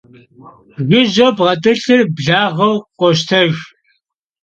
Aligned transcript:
Jjıjeu 0.89 1.31
bğet'ılhır 1.37 2.01
blağeu 2.15 2.73
khoştejj. 2.99 3.57